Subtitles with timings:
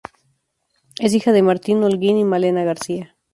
[0.99, 3.15] Es hija de Martín Holguín y Malena García.